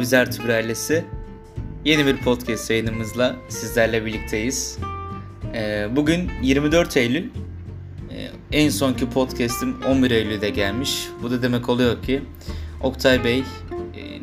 Biz 0.00 0.12
Ertuğrul 0.12 0.48
ailesi. 0.48 1.04
Yeni 1.84 2.06
bir 2.06 2.16
podcast 2.16 2.70
yayınımızla 2.70 3.36
sizlerle 3.48 4.04
birlikteyiz. 4.04 4.78
Ee, 5.54 5.88
bugün 5.96 6.30
24 6.42 6.96
Eylül. 6.96 7.24
Ee, 8.10 8.30
en 8.52 8.68
sonki 8.68 9.10
podcast'im 9.10 9.82
11 9.82 10.10
Eylül'de 10.10 10.50
gelmiş. 10.50 11.08
Bu 11.22 11.30
da 11.30 11.42
demek 11.42 11.68
oluyor 11.68 12.02
ki 12.02 12.22
Oktay 12.82 13.24
Bey 13.24 13.44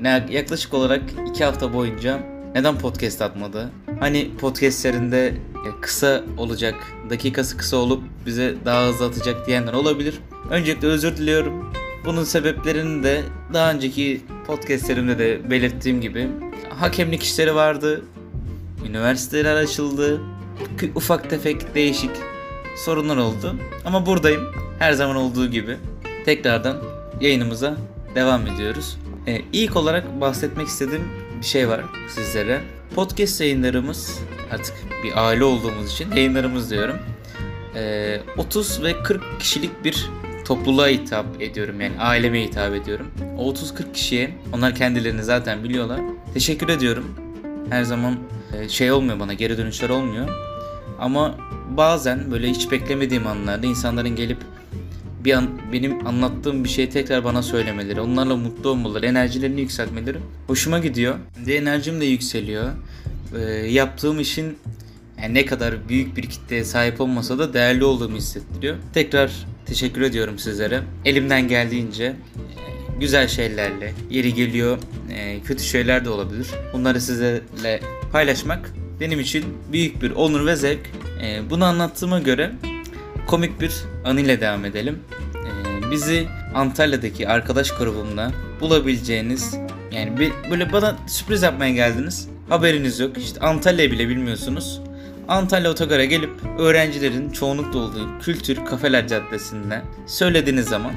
e, 0.03 0.33
yaklaşık 0.33 0.73
olarak 0.73 1.01
2 1.29 1.43
hafta 1.43 1.73
boyunca 1.73 2.19
neden 2.55 2.77
podcast 2.77 3.21
atmadı? 3.21 3.71
Hani 3.99 4.31
podcastlerinde 4.37 5.27
e, 5.27 5.81
kısa 5.81 6.23
olacak, 6.37 6.75
dakikası 7.09 7.57
kısa 7.57 7.77
olup 7.77 8.03
bize 8.25 8.55
daha 8.65 8.87
hızlı 8.87 9.05
atacak 9.05 9.47
diyenler 9.47 9.73
olabilir. 9.73 10.19
Öncelikle 10.49 10.87
özür 10.87 11.17
diliyorum. 11.17 11.71
Bunun 12.05 12.23
sebeplerini 12.23 13.03
de 13.03 13.23
daha 13.53 13.71
önceki 13.71 14.21
podcastlerimde 14.47 15.19
de 15.19 15.49
belirttiğim 15.49 16.01
gibi 16.01 16.27
hakemlik 16.69 17.23
işleri 17.23 17.55
vardı. 17.55 18.01
Üniversiteler 18.85 19.55
açıldı. 19.55 20.21
Ufak 20.95 21.29
tefek 21.29 21.75
değişik 21.75 22.11
sorunlar 22.75 23.17
oldu. 23.17 23.55
Ama 23.85 24.05
buradayım. 24.05 24.43
Her 24.79 24.93
zaman 24.93 25.15
olduğu 25.15 25.47
gibi. 25.47 25.77
Tekrardan 26.25 26.77
yayınımıza 27.21 27.77
devam 28.15 28.47
ediyoruz. 28.47 28.97
Ee, 29.27 29.41
ilk 29.53 29.75
olarak 29.75 30.21
bahsetmek 30.21 30.67
istediğim 30.67 31.03
bir 31.41 31.45
şey 31.45 31.69
var 31.69 31.81
sizlere. 32.09 32.61
Podcast 32.95 33.41
yayınlarımız 33.41 34.19
artık 34.51 34.75
bir 35.03 35.27
aile 35.27 35.43
olduğumuz 35.43 35.91
için 35.91 36.11
yayınlarımız 36.11 36.71
diyorum. 36.71 36.97
Ee, 37.75 38.21
30 38.37 38.83
ve 38.83 39.03
40 39.03 39.39
kişilik 39.39 39.83
bir 39.83 40.09
topluluğa 40.47 40.87
hitap 40.87 41.41
ediyorum 41.41 41.81
yani 41.81 41.99
aileme 41.99 42.43
hitap 42.43 42.73
ediyorum. 42.73 43.11
O 43.37 43.53
30-40 43.53 43.93
kişiye 43.93 44.31
onlar 44.53 44.75
kendilerini 44.75 45.23
zaten 45.23 45.63
biliyorlar. 45.63 45.99
Teşekkür 46.33 46.69
ediyorum. 46.69 47.15
Her 47.69 47.83
zaman 47.83 48.15
e, 48.57 48.69
şey 48.69 48.91
olmuyor 48.91 49.19
bana 49.19 49.33
geri 49.33 49.57
dönüşler 49.57 49.89
olmuyor. 49.89 50.29
Ama 50.99 51.35
bazen 51.77 52.31
böyle 52.31 52.49
hiç 52.49 52.71
beklemediğim 52.71 53.27
anlarda 53.27 53.67
insanların 53.67 54.15
gelip 54.15 54.37
bir 55.25 55.33
an 55.33 55.49
benim 55.73 56.07
anlattığım 56.07 56.63
bir 56.63 56.69
şeyi 56.69 56.89
tekrar 56.89 57.23
bana 57.23 57.43
söylemeleri, 57.43 58.01
onlarla 58.01 58.35
mutlu 58.35 58.69
olmaları, 58.69 59.05
enerjilerini 59.05 59.61
yükseltmeleri 59.61 60.17
hoşuma 60.47 60.79
gidiyor. 60.79 61.15
De 61.45 61.57
enerjim 61.57 62.01
de 62.01 62.05
yükseliyor. 62.05 62.71
E, 63.39 63.41
yaptığım 63.51 64.19
işin 64.19 64.57
yani 65.21 65.33
ne 65.33 65.45
kadar 65.45 65.89
büyük 65.89 66.17
bir 66.17 66.23
kitleye 66.23 66.63
sahip 66.63 67.01
olmasa 67.01 67.39
da 67.39 67.53
değerli 67.53 67.83
olduğumu 67.83 68.17
hissettiriyor. 68.17 68.75
Tekrar 68.93 69.31
teşekkür 69.67 70.01
ediyorum 70.01 70.39
sizlere. 70.39 70.81
Elimden 71.05 71.47
geldiğince 71.47 72.03
e, 72.03 72.15
güzel 72.99 73.27
şeylerle, 73.27 73.93
yeri 74.09 74.33
geliyor 74.33 74.77
e, 75.11 75.39
kötü 75.39 75.63
şeyler 75.63 76.05
de 76.05 76.09
olabilir. 76.09 76.47
Bunları 76.73 77.01
sizlerle 77.01 77.79
paylaşmak 78.11 78.73
benim 78.99 79.19
için 79.19 79.45
büyük 79.71 80.01
bir 80.01 80.11
onur 80.11 80.45
ve 80.45 80.55
zevk. 80.55 80.89
E, 81.23 81.49
bunu 81.49 81.65
anlattığıma 81.65 82.19
göre 82.19 82.51
komik 83.27 83.61
bir 83.61 83.73
anıyla 84.05 84.41
devam 84.41 84.65
edelim. 84.65 84.99
Bizi 85.91 86.27
Antalya'daki 86.55 87.29
arkadaş 87.29 87.71
grubumda 87.71 88.31
bulabileceğiniz 88.61 89.55
yani 89.91 90.31
böyle 90.51 90.71
bana 90.71 90.97
sürpriz 91.07 91.43
yapmaya 91.43 91.73
geldiniz. 91.73 92.29
Haberiniz 92.49 92.99
yok. 92.99 93.17
İşte 93.17 93.39
Antalya 93.39 93.91
bile 93.91 94.09
bilmiyorsunuz. 94.09 94.81
Antalya 95.27 95.71
Otogar'a 95.71 96.05
gelip 96.05 96.29
öğrencilerin 96.59 97.29
çoğunlukla 97.29 97.79
olduğu 97.79 98.19
Kültür 98.21 98.65
Kafeler 98.65 99.07
Caddesi'nde 99.07 99.81
söylediğiniz 100.07 100.65
zaman 100.65 100.93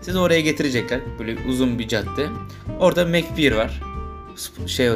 sizi 0.00 0.18
oraya 0.18 0.40
getirecekler. 0.40 1.00
Böyle 1.18 1.36
uzun 1.48 1.78
bir 1.78 1.88
cadde. 1.88 2.26
Orada 2.80 3.06
McBeer 3.06 3.52
var. 3.52 3.82
Şey 4.66 4.86
e, 4.86 4.94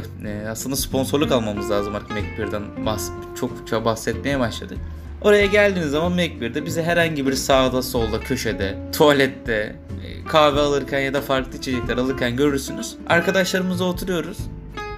aslında 0.50 0.76
sponsorluk 0.76 1.32
almamız 1.32 1.70
lazım 1.70 1.94
artık 1.94 2.10
McBeer'den 2.10 2.86
bahs 2.86 3.10
çok 3.40 3.84
bahsetmeye 3.84 4.40
başladık. 4.40 4.78
Oraya 5.22 5.46
geldiğiniz 5.46 5.90
zaman 5.90 6.12
McBeer'de 6.12 6.66
bizi 6.66 6.82
herhangi 6.82 7.26
bir 7.26 7.32
sağda 7.32 7.82
solda 7.82 8.20
köşede, 8.20 8.78
tuvalette, 8.92 9.76
e, 10.04 10.24
kahve 10.28 10.60
alırken 10.60 11.00
ya 11.00 11.14
da 11.14 11.20
farklı 11.20 11.58
içecekler 11.58 11.96
alırken 11.96 12.36
görürsünüz. 12.36 12.96
Arkadaşlarımızla 13.08 13.84
oturuyoruz. 13.84 14.38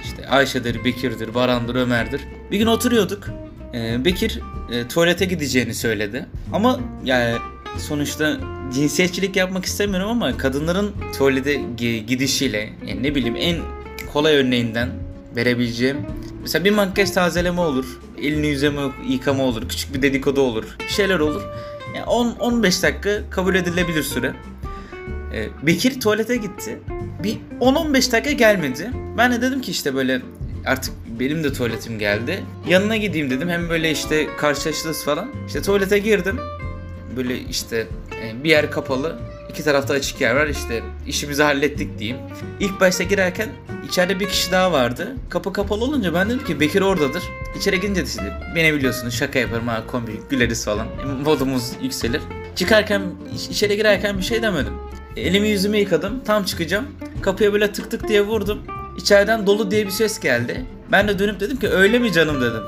İşte 0.05 0.29
Ayşe'dir, 0.29 0.85
Bekir'dir, 0.85 1.35
Baran'dır, 1.35 1.75
Ömer'dir. 1.75 2.21
Bir 2.51 2.59
gün 2.59 2.67
oturuyorduk. 2.67 3.46
Ee, 3.77 4.05
Bekir 4.05 4.41
e, 4.73 4.89
tuvalete 4.89 5.25
gideceğini 5.25 5.75
söyledi. 5.75 6.27
Ama 6.53 6.81
yani 7.05 7.37
sonuçta 7.79 8.37
cinsiyetçilik 8.75 9.37
yapmak 9.37 9.65
istemiyorum 9.65 10.11
ama 10.11 10.39
kadınların 10.39 10.93
tuvalete 11.19 11.55
gidişiyle 12.07 12.73
yani 12.87 13.03
ne 13.03 13.15
bileyim 13.15 13.37
en 13.39 13.57
kolay 14.13 14.35
örneğinden 14.37 14.89
verebileceğim 15.37 15.97
mesela 16.43 16.65
bir 16.65 16.71
makyaj 16.71 17.11
tazeleme 17.11 17.61
olur. 17.61 18.01
Elini 18.23 18.47
yüzeme 18.47 18.81
yıkama 19.09 19.43
olur. 19.45 19.69
Küçük 19.69 19.95
bir 19.95 20.03
dedikodu 20.03 20.41
olur. 20.41 20.65
Bir 20.81 20.93
şeyler 20.93 21.19
olur. 21.19 21.43
Yani 21.95 22.07
10-15 22.07 22.83
dakika 22.83 23.31
kabul 23.31 23.55
edilebilir 23.55 24.03
süre. 24.03 24.33
Ee, 25.35 25.49
Bekir 25.63 26.01
tuvalete 26.01 26.37
gitti. 26.37 26.79
Bir 27.23 27.39
10-15 27.61 28.13
dakika 28.13 28.33
gelmedi. 28.33 28.91
Ben 29.19 29.33
de 29.33 29.43
dedim 29.43 29.61
ki 29.61 29.71
işte 29.71 29.95
böyle 29.95 30.23
artık 30.67 30.95
benim 31.21 31.45
de 31.45 31.53
tuvaletim 31.53 31.99
geldi. 31.99 32.45
Yanına 32.69 32.97
gideyim 32.97 33.31
dedim. 33.31 33.49
Hem 33.49 33.69
böyle 33.69 33.91
işte 33.91 34.27
karşılaşırız 34.37 35.05
falan. 35.05 35.29
İşte 35.47 35.63
tuvalete 35.63 35.99
girdim. 35.99 36.39
Böyle 37.17 37.39
işte 37.39 37.87
e, 38.23 38.45
bir 38.45 38.51
yer 38.51 38.71
kapalı. 38.71 39.19
iki 39.51 39.65
tarafta 39.65 39.95
açık 39.95 40.21
yer 40.21 40.35
var. 40.35 40.47
İşte 40.47 40.83
işimizi 41.07 41.43
hallettik 41.43 41.99
diyeyim. 41.99 42.19
İlk 42.61 42.81
başta 42.81 43.05
girerken 43.05 43.49
içeride 43.89 44.21
bir 44.21 44.29
kişi 44.29 44.53
daha 44.53 44.73
vardı. 44.73 45.17
Kapı 45.31 45.53
kapalı 45.53 45.85
olunca 45.85 46.15
ben 46.15 46.29
dedim 46.29 46.45
ki 46.45 46.61
Bekir 46.61 46.81
oradadır. 46.83 47.23
İçeri 47.59 47.81
girince 47.81 48.01
de 48.01 48.07
işte 48.07 48.41
beni 48.57 48.75
biliyorsunuz 48.75 49.15
şaka 49.15 49.39
yaparım 49.39 49.69
ha 49.69 49.83
komik 49.87 50.31
güleriz 50.31 50.65
falan. 50.65 50.87
Modumuz 51.25 51.73
yükselir. 51.83 52.21
Çıkarken 52.57 53.03
içeri 53.51 53.77
girerken 53.77 54.19
bir 54.19 54.23
şey 54.23 54.43
demedim. 54.43 54.73
Elimi 55.17 55.49
yüzümü 55.49 55.77
yıkadım. 55.77 56.25
Tam 56.25 56.45
çıkacağım. 56.45 56.87
Kapıya 57.23 57.53
böyle 57.53 57.73
tık 57.73 57.91
tık 57.91 58.09
diye 58.09 58.23
vurdum. 58.23 58.59
İçeriden 58.99 59.47
dolu 59.47 59.71
diye 59.71 59.87
bir 59.87 59.91
ses 59.91 60.21
geldi. 60.21 60.65
Ben 60.93 61.09
de 61.09 61.19
dönüp 61.19 61.41
dedim 61.41 61.57
ki 61.57 61.69
öyle 61.69 61.99
mi 61.99 62.13
canım 62.13 62.41
dedim. 62.41 62.63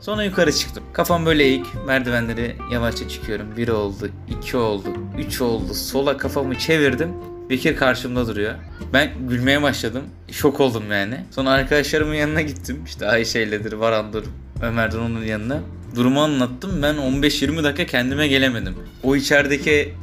Sonra 0.00 0.24
yukarı 0.24 0.52
çıktım. 0.52 0.84
Kafam 0.92 1.26
böyle 1.26 1.44
eğik. 1.44 1.66
Merdivenleri 1.86 2.56
yavaşça 2.72 3.08
çıkıyorum. 3.08 3.56
Bir 3.56 3.68
oldu, 3.68 4.08
iki 4.28 4.56
oldu, 4.56 4.88
üç 5.18 5.40
oldu. 5.40 5.74
Sola 5.74 6.16
kafamı 6.16 6.58
çevirdim. 6.58 7.08
Bekir 7.50 7.76
karşımda 7.76 8.26
duruyor. 8.26 8.54
Ben 8.92 9.10
gülmeye 9.28 9.62
başladım. 9.62 10.02
Şok 10.32 10.60
oldum 10.60 10.84
yani. 10.90 11.24
Sonra 11.30 11.50
arkadaşlarımın 11.50 12.14
yanına 12.14 12.40
gittim. 12.40 12.82
İşte 12.86 13.06
Ayşe'yledir, 13.06 13.72
Varan'dır, 13.72 14.24
Ömer'den 14.62 14.98
onun 14.98 15.24
yanına. 15.24 15.60
Durumu 15.96 16.22
anlattım. 16.22 16.82
Ben 16.82 16.94
15-20 16.94 17.64
dakika 17.64 17.86
kendime 17.86 18.28
gelemedim. 18.28 18.74
O 19.02 19.16
içerideki 19.16 19.94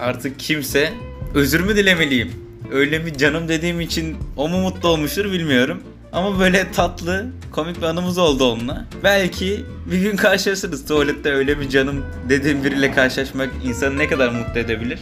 artık 0.00 0.38
kimse 0.38 0.92
özür 1.34 1.60
mü 1.60 1.76
dilemeliyim? 1.76 2.32
Öyle 2.72 2.98
mi 2.98 3.18
canım 3.18 3.48
dediğim 3.48 3.80
için 3.80 4.16
o 4.36 4.48
mu 4.48 4.60
mutlu 4.60 4.88
olmuştur 4.88 5.32
bilmiyorum. 5.32 5.82
Ama 6.12 6.38
böyle 6.38 6.72
tatlı, 6.72 7.26
komik 7.52 7.76
bir 7.78 7.82
anımız 7.82 8.18
oldu 8.18 8.52
onunla. 8.52 8.84
Belki 9.04 9.64
bir 9.90 9.98
gün 9.98 10.16
karşılaşırız. 10.16 10.86
Tuvalette 10.86 11.32
öyle 11.32 11.60
bir 11.60 11.68
canım 11.68 12.04
dediğim 12.28 12.64
biriyle 12.64 12.92
karşılaşmak 12.92 13.50
insanı 13.64 13.98
ne 13.98 14.08
kadar 14.08 14.28
mutlu 14.28 14.60
edebilir. 14.60 15.00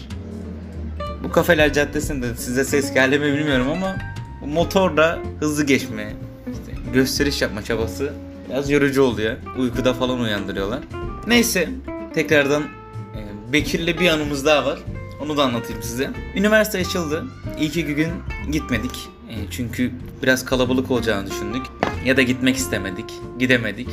Bu 1.25 1.33
kafeler 1.33 1.73
caddesinde 1.73 2.37
size 2.37 2.65
ses 2.65 2.95
geldi 2.95 3.19
mi 3.19 3.33
bilmiyorum 3.33 3.67
ama 3.71 3.97
motorla 4.47 5.19
hızlı 5.41 5.67
geçme, 5.67 6.13
işte 6.47 6.83
gösteriş 6.95 7.43
yapma 7.43 7.63
çabası 7.63 8.13
biraz 8.49 8.71
yorucu 8.71 9.03
oluyor. 9.03 9.37
Uykuda 9.59 9.95
falan 9.95 10.21
uyandırıyorlar. 10.21 10.81
Neyse 11.27 11.69
tekrardan 12.15 12.63
e, 12.63 13.53
Bekir'le 13.53 14.01
bir 14.01 14.09
anımız 14.09 14.47
daha 14.47 14.67
var. 14.67 14.79
Onu 15.23 15.37
da 15.37 15.45
anlatayım 15.45 15.83
size. 15.83 16.11
Üniversite 16.37 16.79
açıldı. 16.79 17.25
İlk 17.61 17.77
iki 17.77 17.95
gün 17.95 18.09
gitmedik. 18.53 19.09
E, 19.31 19.51
çünkü 19.51 19.93
biraz 20.23 20.45
kalabalık 20.45 20.91
olacağını 20.91 21.31
düşündük. 21.31 21.63
Ya 22.05 22.17
da 22.17 22.23
gitmek 22.23 22.57
istemedik. 22.57 23.11
Gidemedik. 23.39 23.89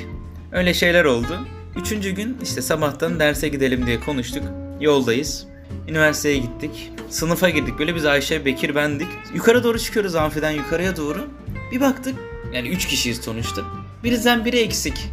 Öyle 0.52 0.74
şeyler 0.74 1.06
oldu. 1.06 1.40
Üçüncü 1.76 2.12
gün 2.12 2.38
işte 2.44 2.62
sabahtan 2.62 3.20
derse 3.20 3.48
gidelim 3.50 3.86
diye 3.86 4.00
konuştuk. 4.00 4.44
Yoldayız. 4.80 5.48
Üniversiteye 5.88 6.38
gittik. 6.38 6.92
Sınıfa 7.10 7.50
girdik. 7.50 7.80
Böyle 7.80 7.96
biz 7.96 8.06
Ayşe, 8.06 8.46
Bekir, 8.46 8.76
bendik. 8.76 9.08
Yukarı 9.36 9.64
doğru 9.64 9.80
çıkıyoruz 9.80 10.16
amfiden 10.16 10.52
yukarıya 10.52 10.98
doğru. 10.98 11.28
Bir 11.72 11.82
baktık. 11.82 12.16
Yani 12.54 12.70
üç 12.70 12.88
kişiyiz 12.88 13.18
sonuçta. 13.18 13.62
Birizden 14.04 14.46
biri 14.46 14.58
eksik. 14.58 15.10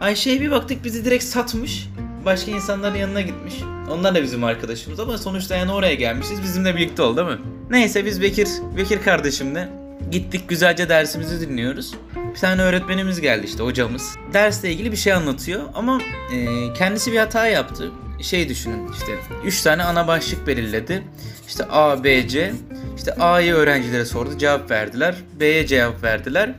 Ayşe'ye 0.00 0.40
bir 0.40 0.50
baktık 0.50 0.84
bizi 0.84 1.04
direkt 1.04 1.24
satmış. 1.24 1.88
Başka 2.24 2.50
insanların 2.50 2.94
yanına 2.94 3.20
gitmiş. 3.20 3.54
Onlar 3.90 4.14
da 4.14 4.22
bizim 4.22 4.44
arkadaşımız 4.44 5.00
ama 5.00 5.18
sonuçta 5.18 5.56
yani 5.56 5.72
oraya 5.72 5.94
gelmişiz. 5.94 6.42
Bizimle 6.42 6.76
birlikte 6.76 7.02
oldu 7.02 7.16
değil 7.16 7.38
mi? 7.38 7.44
Neyse 7.70 8.04
biz 8.04 8.22
Bekir, 8.22 8.48
Bekir 8.76 9.02
kardeşimle 9.02 9.68
gittik 10.10 10.48
güzelce 10.48 10.88
dersimizi 10.88 11.48
dinliyoruz. 11.48 11.94
Bir 12.34 12.40
tane 12.40 12.62
öğretmenimiz 12.62 13.20
geldi 13.20 13.46
işte 13.46 13.62
hocamız. 13.62 14.16
Dersle 14.32 14.72
ilgili 14.72 14.92
bir 14.92 14.96
şey 14.96 15.12
anlatıyor 15.12 15.62
ama 15.74 16.00
e, 16.32 16.72
kendisi 16.72 17.12
bir 17.12 17.18
hata 17.18 17.46
yaptı. 17.46 17.90
Şey 18.22 18.48
düşünün 18.48 18.92
işte 18.92 19.12
3 19.44 19.62
tane 19.62 19.82
ana 19.82 20.06
başlık 20.06 20.46
belirledi. 20.46 21.02
İşte 21.48 21.64
A, 21.70 22.04
B, 22.04 22.28
C. 22.28 22.52
İşte 22.96 23.14
A'yı 23.14 23.54
öğrencilere 23.54 24.04
sordu 24.04 24.38
cevap 24.38 24.70
verdiler. 24.70 25.14
B'ye 25.40 25.66
cevap 25.66 26.02
verdiler. 26.02 26.54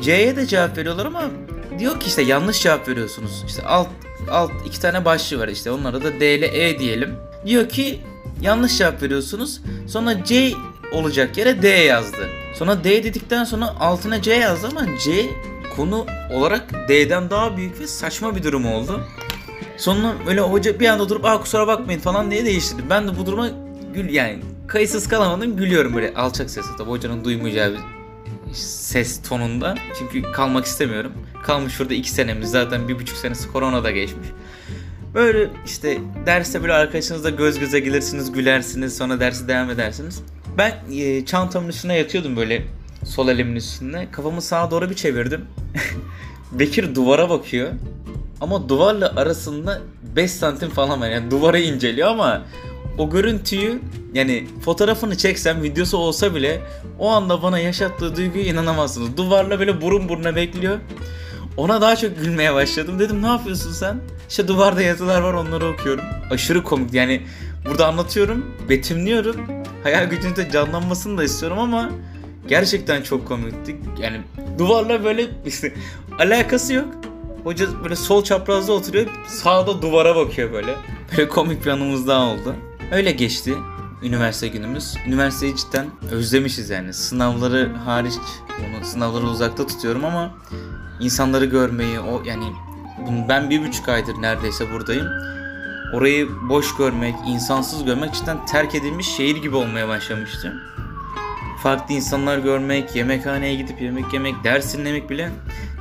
C'ye 0.00 0.36
de 0.36 0.46
cevap 0.46 0.78
veriyorlar 0.78 1.06
ama 1.06 1.24
diyor 1.78 2.00
ki 2.00 2.06
işte 2.06 2.22
yanlış 2.22 2.62
cevap 2.62 2.88
veriyorsunuz. 2.88 3.44
İşte 3.46 3.62
alt 3.62 3.88
alt 4.30 4.50
iki 4.66 4.80
tane 4.80 5.04
başlığı 5.04 5.38
var 5.38 5.48
işte 5.48 5.70
onlara 5.70 6.04
da 6.04 6.20
D 6.20 6.34
ile 6.34 6.66
E 6.68 6.78
diyelim. 6.78 7.14
Diyor 7.46 7.68
ki 7.68 8.00
yanlış 8.42 8.78
cevap 8.78 9.02
veriyorsunuz. 9.02 9.60
Sonra 9.86 10.24
C 10.24 10.52
olacak 10.92 11.36
yere 11.36 11.62
D 11.62 11.68
yazdı. 11.68 12.28
Sonra 12.54 12.84
D 12.84 13.04
dedikten 13.04 13.44
sonra 13.44 13.76
altına 13.80 14.22
C 14.22 14.32
yazdı 14.34 14.68
ama 14.70 14.86
C 15.04 15.26
konu 15.76 16.06
olarak 16.32 16.88
D'den 16.88 17.30
daha 17.30 17.56
büyük 17.56 17.80
ve 17.80 17.86
saçma 17.86 18.36
bir 18.36 18.42
durum 18.42 18.66
oldu. 18.66 19.00
Sonra 19.76 20.14
böyle 20.26 20.40
hoca 20.40 20.80
bir 20.80 20.88
anda 20.88 21.08
durup 21.08 21.24
aa 21.24 21.40
kusura 21.40 21.66
bakmayın 21.66 22.00
falan 22.00 22.30
diye 22.30 22.44
değiştirdi. 22.44 22.82
Ben 22.90 23.08
de 23.08 23.18
bu 23.18 23.26
duruma 23.26 23.48
gül 23.94 24.10
yani 24.10 24.38
kayıtsız 24.66 25.08
kalamadım 25.08 25.56
gülüyorum 25.56 25.94
böyle 25.94 26.14
alçak 26.14 26.50
sesle 26.50 26.76
tabi 26.78 26.90
hocanın 26.90 27.24
duymayacağı 27.24 27.72
bir 27.72 27.78
ses 28.54 29.22
tonunda. 29.22 29.74
Çünkü 29.98 30.32
kalmak 30.32 30.64
istemiyorum. 30.64 31.12
Kalmış 31.42 31.72
şurada 31.72 31.94
iki 31.94 32.10
senemiz 32.10 32.50
zaten 32.50 32.88
bir 32.88 32.98
buçuk 32.98 33.16
senesi 33.16 33.52
korona 33.52 33.84
da 33.84 33.90
geçmiş. 33.90 34.28
Böyle 35.14 35.50
işte 35.66 35.98
derste 36.26 36.62
böyle 36.62 36.72
arkadaşınızla 36.72 37.30
göz 37.30 37.58
göze 37.58 37.80
gelirsiniz, 37.80 38.32
gülersiniz, 38.32 38.96
sonra 38.96 39.20
dersi 39.20 39.48
devam 39.48 39.70
edersiniz. 39.70 40.22
Ben 40.58 40.74
e, 40.92 41.24
çantamın 41.24 41.68
üstüne 41.68 41.98
yatıyordum 41.98 42.36
böyle 42.36 42.62
sol 43.04 43.28
elimin 43.28 43.56
üstünde. 43.56 44.08
Kafamı 44.12 44.42
sağa 44.42 44.70
doğru 44.70 44.90
bir 44.90 44.94
çevirdim. 44.94 45.44
Bekir 46.52 46.94
duvara 46.94 47.30
bakıyor. 47.30 47.72
Ama 48.40 48.68
duvarla 48.68 49.16
arasında 49.16 49.80
5 50.16 50.30
santim 50.30 50.70
falan 50.70 51.00
var. 51.00 51.08
Yani 51.08 51.30
duvarı 51.30 51.60
inceliyor 51.60 52.08
ama 52.08 52.42
o 52.98 53.10
görüntüyü 53.10 53.80
yani 54.14 54.46
fotoğrafını 54.64 55.16
çeksem 55.16 55.62
videosu 55.62 55.96
olsa 55.96 56.34
bile 56.34 56.60
o 56.98 57.08
anda 57.08 57.42
bana 57.42 57.58
yaşattığı 57.58 58.16
duyguyu 58.16 58.44
inanamazsınız. 58.44 59.16
Duvarla 59.16 59.60
böyle 59.60 59.80
burun 59.80 60.08
buruna 60.08 60.36
bekliyor. 60.36 60.78
Ona 61.58 61.80
daha 61.80 61.96
çok 61.96 62.18
gülmeye 62.18 62.54
başladım. 62.54 62.98
Dedim 62.98 63.22
ne 63.22 63.26
yapıyorsun 63.26 63.72
sen? 63.72 64.00
İşte 64.28 64.48
duvarda 64.48 64.82
yazılar 64.82 65.20
var 65.20 65.32
onları 65.32 65.66
okuyorum. 65.66 66.04
Aşırı 66.30 66.64
komik 66.64 66.94
yani 66.94 67.22
burada 67.64 67.86
anlatıyorum, 67.86 68.54
betimliyorum. 68.68 69.36
Hayal 69.82 70.04
gücünde 70.04 70.50
canlanmasını 70.50 71.18
da 71.18 71.24
istiyorum 71.24 71.58
ama 71.58 71.90
gerçekten 72.48 73.02
çok 73.02 73.28
komikti. 73.28 73.76
Yani 74.00 74.20
duvarla 74.58 75.04
böyle 75.04 75.26
işte 75.46 75.74
alakası 76.18 76.74
yok. 76.74 76.88
Hoca 77.44 77.66
böyle 77.84 77.96
sol 77.96 78.24
çaprazda 78.24 78.72
oturuyor, 78.72 79.06
sağda 79.26 79.82
duvara 79.82 80.16
bakıyor 80.16 80.52
böyle. 80.52 80.74
Böyle 81.16 81.28
komik 81.28 81.66
bir 81.66 81.70
anımız 81.70 82.06
daha 82.06 82.26
oldu. 82.26 82.54
Öyle 82.92 83.12
geçti 83.12 83.54
üniversite 84.02 84.48
günümüz. 84.48 84.94
Üniversiteyi 85.06 85.56
cidden 85.56 85.86
özlemişiz 86.10 86.70
yani. 86.70 86.94
Sınavları 86.94 87.74
hariç, 87.84 88.14
onu 88.58 88.84
sınavları 88.84 89.26
uzakta 89.26 89.66
tutuyorum 89.66 90.04
ama 90.04 90.34
insanları 91.00 91.44
görmeyi, 91.44 92.00
o 92.00 92.22
yani 92.24 92.44
ben 93.28 93.50
bir 93.50 93.66
buçuk 93.66 93.88
aydır 93.88 94.22
neredeyse 94.22 94.72
buradayım. 94.72 95.06
Orayı 95.94 96.28
boş 96.48 96.76
görmek, 96.76 97.14
insansız 97.26 97.84
görmek 97.84 98.14
cidden 98.14 98.46
terk 98.46 98.74
edilmiş 98.74 99.06
şehir 99.06 99.36
gibi 99.36 99.56
olmaya 99.56 99.88
başlamıştı. 99.88 100.62
Farklı 101.62 101.94
insanlar 101.94 102.38
görmek, 102.38 102.96
yemekhaneye 102.96 103.54
gidip 103.54 103.80
yemek 103.80 104.12
yemek, 104.12 104.44
ders 104.44 104.74
dinlemek 104.74 105.10
bile 105.10 105.30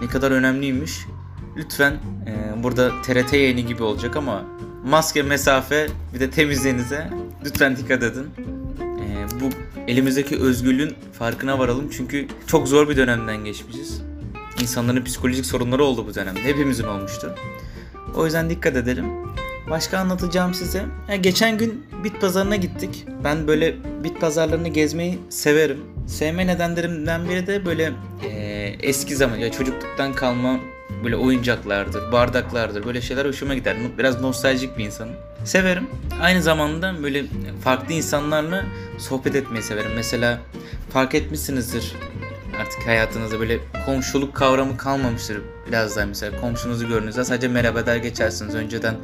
ne 0.01 0.07
kadar 0.07 0.31
önemliymiş. 0.31 1.05
Lütfen 1.57 1.93
e, 2.27 2.63
burada 2.63 3.01
TRT 3.01 3.33
yayını 3.33 3.59
gibi 3.59 3.83
olacak 3.83 4.15
ama 4.15 4.43
maske, 4.85 5.23
mesafe 5.23 5.87
bir 6.13 6.19
de 6.19 6.29
temizliğinize 6.29 7.09
lütfen 7.45 7.77
dikkat 7.77 8.03
edin. 8.03 8.25
E, 8.81 9.41
bu 9.41 9.49
elimizdeki 9.87 10.39
özgürlüğün 10.39 10.95
farkına 11.13 11.59
varalım 11.59 11.89
çünkü 11.91 12.27
çok 12.47 12.67
zor 12.67 12.89
bir 12.89 12.97
dönemden 12.97 13.45
geçmişiz. 13.45 14.01
İnsanların 14.61 15.03
psikolojik 15.03 15.45
sorunları 15.45 15.83
oldu 15.83 16.07
bu 16.07 16.15
dönemde. 16.15 16.43
Hepimizin 16.43 16.83
olmuştu. 16.83 17.35
O 18.15 18.25
yüzden 18.25 18.49
dikkat 18.49 18.75
edelim. 18.75 19.05
Başka 19.69 19.97
anlatacağım 19.97 20.53
size. 20.53 20.85
Ya 21.09 21.15
geçen 21.15 21.57
gün 21.57 21.85
bit 22.03 22.21
pazarına 22.21 22.55
gittik. 22.55 23.05
Ben 23.23 23.47
böyle 23.47 23.75
bit 24.03 24.21
pazarlarını 24.21 24.67
gezmeyi 24.67 25.19
severim. 25.29 25.77
Sevme 26.07 26.47
nedenlerimden 26.47 27.29
biri 27.29 27.47
de 27.47 27.65
böyle 27.65 27.93
e, 28.29 28.46
eski 28.67 29.15
zaman 29.15 29.37
ya 29.37 29.51
çocukluktan 29.51 30.13
kalma 30.13 30.59
böyle 31.03 31.15
oyuncaklardır, 31.15 32.11
bardaklardır 32.11 32.85
böyle 32.85 33.01
şeyler 33.01 33.25
hoşuma 33.25 33.55
gider. 33.55 33.77
Biraz 33.97 34.21
nostaljik 34.21 34.77
bir 34.77 34.85
insanım. 34.85 35.15
Severim. 35.43 35.87
Aynı 36.21 36.41
zamanda 36.41 37.03
böyle 37.03 37.25
farklı 37.63 37.93
insanlarla 37.93 38.65
sohbet 38.97 39.35
etmeyi 39.35 39.63
severim. 39.63 39.91
Mesela 39.95 40.39
fark 40.89 41.15
etmişsinizdir 41.15 41.93
artık 42.61 42.87
hayatınızda 42.87 43.39
böyle 43.39 43.59
komşuluk 43.85 44.35
kavramı 44.35 44.77
kalmamıştır 44.77 45.41
biraz 45.67 45.95
daha 45.95 46.05
mesela 46.05 46.41
komşunuzu 46.41 46.87
gördüğünüzde 46.87 47.25
sadece 47.25 47.47
merhaba 47.47 47.85
der 47.85 47.97
geçersiniz. 47.97 48.55
Önceden 48.55 48.95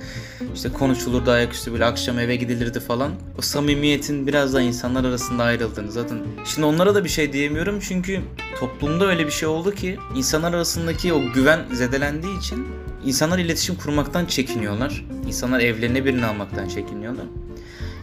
işte 0.56 0.70
konuşulurdu 0.70 1.32
ayaküstü 1.32 1.74
böyle 1.74 1.86
akşam 1.86 2.20
eve 2.20 2.36
gidilirdi 2.36 2.80
falan. 2.80 3.12
O 3.38 3.42
samimiyetin 3.42 4.28
biraz 4.28 4.54
daha 4.54 4.62
insanlar 4.62 5.06
arasında 5.06 5.44
ayrıldığını 5.44 5.92
zaten. 5.92 6.18
Şimdi 6.46 6.66
onlara 6.66 6.96
da 6.96 7.04
bir 7.04 7.10
şey 7.10 7.34
diyemiyorum 7.34 7.80
çünkü 7.80 8.22
toplumda 8.60 9.06
öyle 9.06 9.26
bir 9.26 9.32
şey 9.32 9.48
oldu 9.48 9.72
ki 9.72 9.98
insanlar 10.16 10.54
arasındaki 10.54 11.14
o 11.14 11.32
güven 11.34 11.60
zedelendiği 11.74 12.40
için 12.40 12.68
insanlar 13.06 13.40
iletişim 13.40 13.76
kurmaktan 13.76 14.26
çekiniyorlar. 14.26 15.06
İnsanlar 15.28 15.60
evlerine 15.60 16.06
birini 16.06 16.26
almaktan 16.26 16.68
çekiniyorlar. 16.68 17.26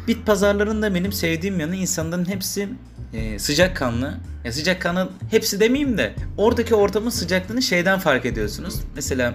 Bit 0.08 0.26
pazarlarında 0.26 0.94
benim 0.94 1.12
sevdiğim 1.12 1.60
yanı 1.60 1.76
insanların 1.76 2.28
hepsi 2.28 2.68
e, 3.14 3.38
sıcakkanlı. 3.38 4.14
Ya 4.44 4.52
sıcakkanlı 4.52 5.10
hepsi 5.30 5.60
demeyeyim 5.60 5.98
de 5.98 6.14
oradaki 6.36 6.74
ortamın 6.74 7.10
sıcaklığını 7.10 7.62
şeyden 7.62 7.98
fark 7.98 8.26
ediyorsunuz. 8.26 8.74
Mesela 8.94 9.34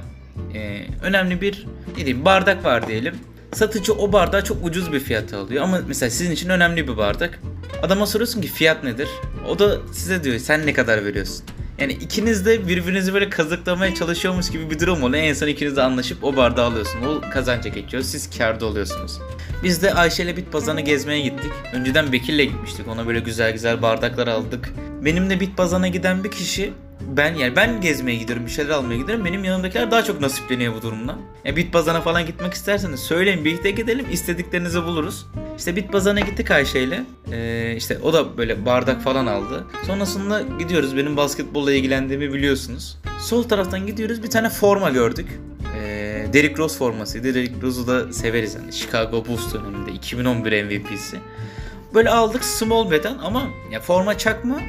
e, 0.54 0.82
önemli 1.02 1.42
bir 1.42 1.68
ne 1.92 1.96
diyeyim, 1.96 2.26
bardak 2.26 2.66
var 2.66 2.88
diyelim. 2.88 3.16
Satıcı 3.54 3.94
o 3.94 4.14
bardağı 4.14 4.44
çok 4.44 4.66
ucuz 4.66 4.94
bir 4.94 5.00
fiyata 5.00 5.38
alıyor 5.38 5.64
ama 5.64 5.80
mesela 5.88 6.10
sizin 6.10 6.32
için 6.32 6.50
önemli 6.50 6.88
bir 6.88 6.98
bardak. 6.98 7.40
Adama 7.84 8.06
soruyorsun 8.06 8.42
ki 8.42 8.48
fiyat 8.48 8.84
nedir? 8.84 9.08
O 9.50 9.60
da 9.60 9.78
size 9.94 10.24
diyor 10.24 10.40
sen 10.40 10.66
ne 10.66 10.74
kadar 10.74 11.06
veriyorsun? 11.06 11.46
Yani 11.80 11.94
ikiniz 11.94 12.46
de 12.46 12.68
birbirinizi 12.68 13.14
böyle 13.14 13.30
kazıklamaya 13.30 13.96
çalışıyormuş 13.96 14.50
gibi 14.50 14.70
bir 14.70 14.80
durum 14.80 15.04
oluyor. 15.04 15.24
En 15.24 15.34
son 15.34 15.48
ikiniz 15.48 15.76
de 15.76 15.82
anlaşıp 15.82 16.24
o 16.24 16.36
bardağı 16.36 16.66
alıyorsun. 16.66 17.00
O 17.02 17.22
kazanca 17.32 17.70
geçiyor. 17.70 18.04
Siz 18.04 18.38
karda 18.38 18.66
oluyorsunuz. 18.66 19.20
Biz 19.64 19.84
de 19.84 19.94
Ayşe 19.94 20.24
ile 20.24 20.38
bit 20.38 20.52
pazarına 20.52 20.82
gezmeye 20.82 21.22
gittik. 21.22 21.52
Önceden 21.74 22.12
Bekir'le 22.12 22.44
gitmiştik. 22.44 22.88
Ona 22.88 23.08
böyle 23.08 23.20
güzel 23.20 23.52
güzel 23.52 23.82
bardaklar 23.82 24.28
aldık. 24.28 24.74
Benimle 25.06 25.40
bit 25.40 25.58
pazarına 25.58 25.88
giden 25.88 26.24
bir 26.24 26.32
kişi 26.32 26.74
ben 27.08 27.36
yani 27.36 27.56
ben 27.56 27.82
gezmeye 27.82 28.16
gidiyorum, 28.16 28.46
bir 28.46 28.52
şeyler 28.52 28.70
almaya 28.70 28.98
gidiyorum. 28.98 29.26
Benim 29.26 29.44
yanımdakiler 29.44 29.92
daha 29.92 30.04
çok 30.04 30.22
nasipleniyor 30.22 30.74
bu 30.76 30.82
durumdan. 30.82 31.18
Ya 31.46 31.56
bit 31.56 31.74
pazarına 31.74 32.02
falan 32.02 32.26
gitmek 32.26 32.54
isterseniz 32.54 33.00
söyleyin 33.00 33.46
birlikte 33.46 33.72
gidelim, 33.72 34.06
istediklerinizi 34.12 34.84
buluruz. 34.84 35.26
İşte 35.58 35.76
bit 35.76 35.92
pazarına 35.92 36.20
gittik 36.20 36.52
Ayşe 36.52 36.80
ile. 36.80 37.04
Ee, 37.32 37.74
işte 37.78 38.00
o 38.04 38.14
da 38.14 38.38
böyle 38.38 38.66
bardak 38.66 39.02
falan 39.02 39.26
aldı. 39.26 39.66
Sonrasında 39.88 40.42
gidiyoruz. 40.60 40.98
Benim 40.98 41.18
basketbolla 41.18 41.74
ilgilendiğimi 41.74 42.34
biliyorsunuz. 42.34 42.98
Sol 43.20 43.44
taraftan 43.44 43.88
gidiyoruz. 43.88 44.24
Bir 44.24 44.30
tane 44.30 44.50
forma 44.50 44.90
gördük. 44.90 45.28
Ee, 45.78 46.28
Derrick 46.34 46.58
Rose 46.58 46.78
formasıydı. 46.78 47.34
Derrick 47.36 47.62
Rose'u 47.62 47.88
da 47.88 48.14
severiz 48.14 48.56
yani. 48.56 48.74
Chicago 48.74 49.26
Bulls 49.26 49.54
döneminde 49.54 49.92
2011 49.92 50.64
MVP'si. 50.64 51.18
Böyle 51.94 52.10
aldık 52.10 52.44
small 52.46 52.92
beden 52.92 53.18
ama 53.24 53.44
ya 53.72 53.80
forma 53.80 54.18
çakma 54.18 54.60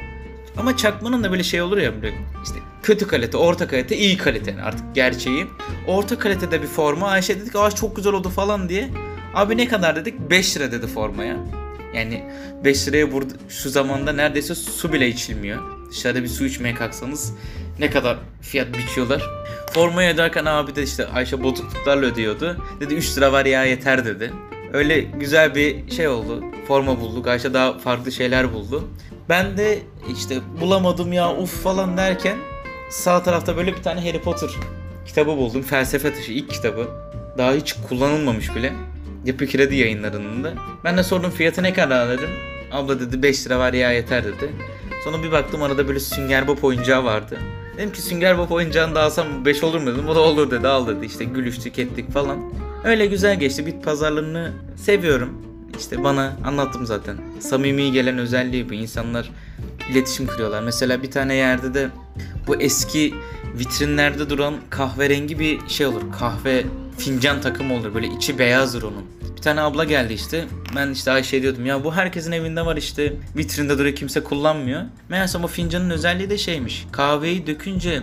ama 0.59 0.77
çakmanın 0.77 1.23
da 1.23 1.31
böyle 1.31 1.43
şey 1.43 1.61
olur 1.61 1.77
ya 1.77 2.01
böyle 2.01 2.15
işte 2.43 2.59
kötü 2.83 3.07
kalite, 3.07 3.37
orta 3.37 3.67
kalite, 3.67 3.97
iyi 3.97 4.17
kalite 4.17 4.51
yani 4.51 4.61
artık 4.61 4.95
gerçeği. 4.95 5.47
Orta 5.87 6.19
kalitede 6.19 6.61
bir 6.61 6.67
forma 6.67 7.07
Ayşe 7.07 7.41
dedik 7.41 7.55
aa 7.55 7.71
çok 7.71 7.95
güzel 7.95 8.13
oldu 8.13 8.29
falan 8.29 8.69
diye. 8.69 8.89
Abi 9.33 9.57
ne 9.57 9.67
kadar 9.67 9.95
dedik? 9.95 10.19
5 10.29 10.57
lira 10.57 10.71
dedi 10.71 10.87
formaya. 10.87 11.37
Yani 11.93 12.23
5 12.63 12.87
liraya 12.87 13.11
burada 13.11 13.33
şu 13.49 13.69
zamanda 13.69 14.13
neredeyse 14.13 14.55
su 14.55 14.93
bile 14.93 15.07
içilmiyor. 15.07 15.59
Dışarıda 15.91 16.23
bir 16.23 16.27
su 16.27 16.45
içmeye 16.45 16.75
kalksanız 16.75 17.33
ne 17.79 17.89
kadar 17.89 18.17
fiyat 18.41 18.77
biçiyorlar. 18.77 19.23
Formayı 19.73 20.13
öderken 20.13 20.45
abi 20.45 20.75
de 20.75 20.83
işte 20.83 21.07
Ayşe 21.07 21.43
bozukluklarla 21.43 22.05
ödüyordu. 22.05 22.57
Dedi 22.79 22.93
3 22.93 23.17
lira 23.17 23.31
var 23.31 23.45
ya 23.45 23.65
yeter 23.65 24.05
dedi. 24.05 24.33
Öyle 24.73 25.01
güzel 25.01 25.55
bir 25.55 25.91
şey 25.91 26.07
oldu. 26.07 26.43
Forma 26.67 26.99
bulduk. 26.99 27.27
Ayşe 27.27 27.53
daha 27.53 27.77
farklı 27.77 28.11
şeyler 28.11 28.53
buldu. 28.53 28.83
Ben 29.29 29.57
de 29.57 29.79
işte 30.17 30.37
bulamadım 30.61 31.13
ya 31.13 31.37
uf 31.37 31.63
falan 31.63 31.97
derken 31.97 32.37
sağ 32.89 33.23
tarafta 33.23 33.57
böyle 33.57 33.75
bir 33.75 33.83
tane 33.83 34.07
Harry 34.07 34.21
Potter 34.21 34.49
kitabı 35.05 35.37
buldum. 35.37 35.61
Felsefe 35.61 36.13
Taşı 36.13 36.31
ilk 36.31 36.49
kitabı. 36.49 36.87
Daha 37.37 37.53
hiç 37.53 37.75
kullanılmamış 37.89 38.55
bile. 38.55 38.73
Yapı 39.25 39.47
Kredi 39.47 39.75
yayınlarında. 39.75 40.53
Ben 40.83 40.97
de 40.97 41.03
sordum 41.03 41.31
fiyatı 41.31 41.63
ne 41.63 41.73
kadar 41.73 42.09
dedim. 42.09 42.29
Abla 42.71 42.99
dedi 42.99 43.23
5 43.23 43.45
lira 43.45 43.59
var 43.59 43.73
ya 43.73 43.91
yeter 43.91 44.23
dedi. 44.23 44.49
Sonra 45.03 45.23
bir 45.23 45.31
baktım 45.31 45.63
arada 45.63 45.87
böyle 45.87 45.99
sünger 45.99 46.47
bob 46.47 46.63
oyuncağı 46.63 47.03
vardı. 47.03 47.37
Dedim 47.77 47.91
ki 47.91 48.01
sünger 48.01 48.37
bob 48.37 48.51
oyuncağını 48.51 48.95
da 48.95 49.03
alsam 49.03 49.45
5 49.45 49.63
olur 49.63 49.81
mu 49.81 49.93
dedim. 49.93 50.09
O 50.09 50.15
da 50.15 50.19
olur 50.19 50.51
dedi 50.51 50.67
al 50.67 50.87
dedi. 50.87 51.05
İşte 51.05 51.23
gülüştük 51.23 51.79
ettik 51.79 52.11
falan. 52.11 52.39
Öyle 52.87 53.05
güzel 53.05 53.39
geçti. 53.39 53.65
Bit 53.65 53.83
pazarlarını 53.83 54.51
seviyorum. 54.75 55.29
işte 55.79 56.03
bana 56.03 56.37
anlattım 56.45 56.85
zaten. 56.85 57.17
Samimi 57.39 57.91
gelen 57.91 58.17
özelliği 58.17 58.69
bu. 58.69 58.73
İnsanlar 58.73 59.31
iletişim 59.91 60.27
kuruyorlar. 60.27 60.63
Mesela 60.63 61.03
bir 61.03 61.11
tane 61.11 61.35
yerde 61.35 61.73
de 61.73 61.89
bu 62.47 62.55
eski 62.55 63.13
vitrinlerde 63.59 64.29
duran 64.29 64.55
kahverengi 64.69 65.39
bir 65.39 65.59
şey 65.67 65.85
olur. 65.87 66.01
Kahve 66.19 66.65
fincan 66.97 67.41
takımı 67.41 67.73
olur. 67.73 67.93
Böyle 67.93 68.07
içi 68.07 68.39
beyazdır 68.39 68.83
onun. 68.83 69.05
Bir 69.37 69.41
tane 69.41 69.61
abla 69.61 69.83
geldi 69.83 70.13
işte. 70.13 70.45
Ben 70.75 70.91
işte 70.91 71.11
Ayşe 71.11 71.41
diyordum 71.41 71.65
ya 71.65 71.83
bu 71.83 71.93
herkesin 71.93 72.31
evinde 72.31 72.65
var 72.65 72.77
işte. 72.77 73.13
Vitrinde 73.37 73.77
duruyor 73.77 73.95
kimse 73.95 74.23
kullanmıyor. 74.23 74.81
Meğerse 75.09 75.37
o 75.37 75.47
fincanın 75.47 75.89
özelliği 75.89 76.29
de 76.29 76.37
şeymiş. 76.37 76.85
Kahveyi 76.91 77.47
dökünce 77.47 78.01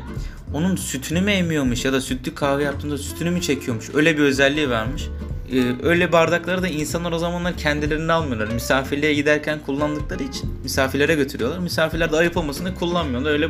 onun 0.54 0.76
sütünü 0.76 1.20
mü 1.20 1.30
emiyormuş 1.30 1.84
ya 1.84 1.92
da 1.92 2.00
sütlü 2.00 2.34
kahve 2.34 2.62
yaptığında 2.62 2.98
sütünü 2.98 3.30
mü 3.30 3.40
çekiyormuş. 3.40 3.90
Öyle 3.94 4.16
bir 4.16 4.22
özelliği 4.22 4.70
varmış. 4.70 5.08
Ee, 5.52 5.62
öyle 5.82 6.12
bardakları 6.12 6.62
da 6.62 6.68
insanlar 6.68 7.12
o 7.12 7.18
zamanlar 7.18 7.56
kendilerini 7.56 8.12
almıyorlar. 8.12 8.54
Misafirliğe 8.54 9.14
giderken 9.14 9.58
kullandıkları 9.66 10.22
için 10.22 10.54
misafirlere 10.62 11.14
götürüyorlar. 11.14 11.58
Misafirler 11.58 12.12
de 12.12 12.16
ayıp 12.16 12.36
olmasını 12.36 12.74
kullanmıyorlar. 12.74 13.30
Öyle 13.30 13.48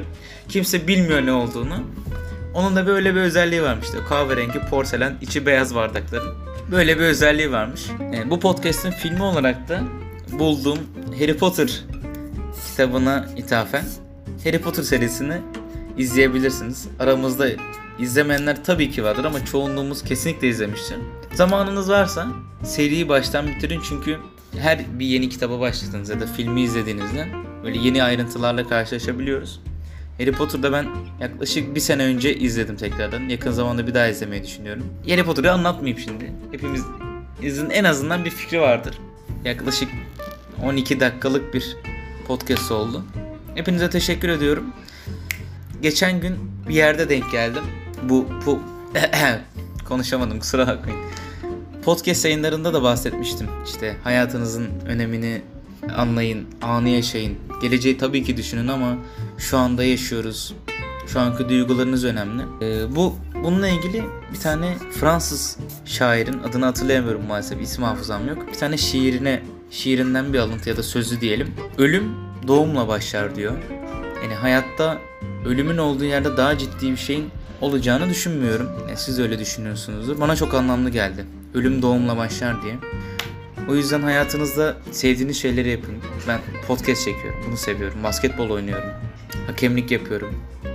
kimse 0.48 0.88
bilmiyor 0.88 1.26
ne 1.26 1.32
olduğunu. 1.32 1.84
Onun 2.54 2.76
da 2.76 2.86
böyle 2.86 3.14
bir 3.14 3.20
özelliği 3.20 3.62
varmış. 3.62 3.86
İşte 3.86 3.98
kahverengi 4.08 4.60
porselen 4.70 5.16
içi 5.20 5.46
beyaz 5.46 5.74
bardakların. 5.74 6.43
Böyle 6.70 6.98
bir 6.98 7.02
özelliği 7.02 7.52
varmış. 7.52 7.86
Ee, 8.14 8.30
bu 8.30 8.40
podcast'in 8.40 8.90
filmi 8.90 9.22
olarak 9.22 9.68
da 9.68 9.82
bulduğum 10.32 10.78
Harry 11.18 11.36
Potter 11.36 11.84
kitabına 12.68 13.26
ithafen 13.36 13.84
Harry 14.44 14.58
Potter 14.58 14.82
serisini 14.82 15.34
izleyebilirsiniz. 15.98 16.88
Aramızda 17.00 17.48
izlemeyenler 17.98 18.64
tabii 18.64 18.90
ki 18.90 19.04
vardır 19.04 19.24
ama 19.24 19.44
çoğunluğumuz 19.44 20.02
kesinlikle 20.02 20.48
izlemiştir. 20.48 20.96
Zamanınız 21.34 21.90
varsa 21.90 22.26
seriyi 22.62 23.08
baştan 23.08 23.46
bitirin 23.46 23.80
çünkü 23.88 24.18
her 24.58 24.84
bir 24.98 25.06
yeni 25.06 25.28
kitaba 25.28 25.60
başladığınız 25.60 26.08
ya 26.08 26.20
da 26.20 26.26
filmi 26.26 26.62
izlediğinizde 26.62 27.28
böyle 27.64 27.78
yeni 27.78 28.02
ayrıntılarla 28.02 28.68
karşılaşabiliyoruz. 28.68 29.60
Harry 30.18 30.32
Potter'da 30.32 30.72
ben 30.72 30.86
yaklaşık 31.20 31.74
bir 31.74 31.80
sene 31.80 32.02
önce 32.02 32.36
izledim 32.36 32.76
tekrardan. 32.76 33.28
Yakın 33.28 33.50
zamanda 33.50 33.86
bir 33.86 33.94
daha 33.94 34.06
izlemeyi 34.06 34.42
düşünüyorum. 34.42 34.84
Harry 35.08 35.24
Potter'ı 35.24 35.52
anlatmayayım 35.52 35.98
şimdi. 35.98 36.32
Hepimizin 36.52 37.70
en 37.70 37.84
azından 37.84 38.24
bir 38.24 38.30
fikri 38.30 38.60
vardır. 38.60 38.98
Yaklaşık 39.44 39.88
12 40.62 41.00
dakikalık 41.00 41.54
bir 41.54 41.76
podcast 42.26 42.72
oldu. 42.72 43.04
Hepinize 43.54 43.90
teşekkür 43.90 44.28
ediyorum. 44.28 44.64
Geçen 45.82 46.20
gün 46.20 46.36
bir 46.68 46.74
yerde 46.74 47.08
denk 47.08 47.32
geldim. 47.32 47.62
Bu 48.02 48.26
bu 48.46 48.60
konuşamadım 49.88 50.38
kusura 50.38 50.66
bakmayın. 50.66 51.00
Podcast 51.84 52.24
yayınlarında 52.24 52.74
da 52.74 52.82
bahsetmiştim. 52.82 53.46
İşte 53.66 53.96
hayatınızın 54.04 54.68
önemini 54.86 55.42
anlayın, 55.96 56.46
anı 56.62 56.88
yaşayın. 56.88 57.38
Geleceği 57.62 57.98
tabii 57.98 58.24
ki 58.24 58.36
düşünün 58.36 58.68
ama 58.68 58.96
şu 59.38 59.58
anda 59.58 59.84
yaşıyoruz. 59.84 60.54
Şu 61.06 61.20
anki 61.20 61.48
duygularınız 61.48 62.04
önemli. 62.04 62.42
Ee, 62.62 62.96
bu 62.96 63.14
bununla 63.44 63.68
ilgili 63.68 64.04
bir 64.32 64.40
tane 64.40 64.76
Fransız 64.90 65.58
şairin 65.84 66.38
adını 66.38 66.64
hatırlayamıyorum 66.64 67.26
maalesef 67.26 67.62
isim 67.62 67.84
hafızam 67.84 68.28
yok. 68.28 68.48
Bir 68.48 68.58
tane 68.58 68.76
şiirine 68.76 69.42
şiirinden 69.70 70.32
bir 70.32 70.38
alıntı 70.38 70.68
ya 70.68 70.76
da 70.76 70.82
sözü 70.82 71.20
diyelim. 71.20 71.54
Ölüm 71.78 72.04
doğumla 72.48 72.88
başlar 72.88 73.36
diyor. 73.36 73.52
Yani 74.22 74.34
hayatta 74.34 74.98
ölümün 75.46 75.78
olduğu 75.78 76.04
yerde 76.04 76.36
daha 76.36 76.58
ciddi 76.58 76.90
bir 76.90 76.96
şeyin 76.96 77.30
olacağını 77.60 78.08
düşünmüyorum. 78.10 78.68
Yani 78.88 78.96
siz 78.96 79.20
öyle 79.20 79.38
düşünüyorsunuzdur. 79.38 80.20
Bana 80.20 80.36
çok 80.36 80.54
anlamlı 80.54 80.90
geldi. 80.90 81.24
Ölüm 81.54 81.82
doğumla 81.82 82.16
başlar 82.16 82.62
diye. 82.62 82.74
O 83.68 83.74
yüzden 83.74 84.02
hayatınızda 84.02 84.76
sevdiğiniz 84.90 85.36
şeyleri 85.36 85.68
yapın. 85.68 85.94
Ben 86.28 86.40
podcast 86.68 87.04
çekiyorum. 87.04 87.40
Bunu 87.48 87.56
seviyorum. 87.56 88.02
Basketbol 88.02 88.50
oynuyorum. 88.50 88.90
Hakemlik 89.46 89.90
yapıyorum. 89.90 90.34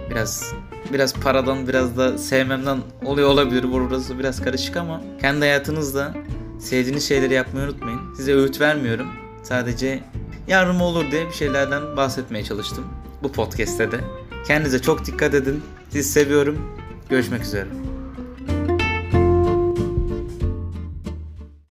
Biraz 0.10 0.54
biraz 0.94 1.14
paradan 1.14 1.68
biraz 1.68 1.98
da 1.98 2.18
sevmemden 2.18 2.78
oluyor 3.06 3.30
olabilir. 3.30 3.66
Burası 3.72 4.20
biraz 4.20 4.44
karışık 4.44 4.78
ama 4.78 5.02
kendi 5.22 5.40
hayatınızda 5.40 6.14
sevdiğiniz 6.60 7.08
şeyleri 7.08 7.34
yapmayı 7.34 7.66
unutmayın. 7.68 8.00
Size 8.18 8.34
öğüt 8.34 8.62
vermiyorum. 8.62 9.08
Sadece 9.44 10.04
yardım 10.48 10.82
olur 10.82 11.12
diye 11.12 11.28
bir 11.28 11.34
şeylerden 11.34 11.98
bahsetmeye 11.98 12.44
çalıştım. 12.44 12.86
Bu 13.24 13.32
podcast'te 13.32 13.92
de. 13.92 14.00
Kendinize 14.48 14.82
çok 14.82 15.06
dikkat 15.06 15.34
edin. 15.34 15.64
Sizi 15.90 16.10
seviyorum. 16.10 16.76
Görüşmek 17.10 17.42
üzere. 17.42 17.89